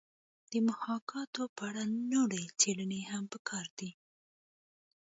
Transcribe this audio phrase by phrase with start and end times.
[0.51, 3.89] د محاکات په اړه نورې څېړنې هم پکار دي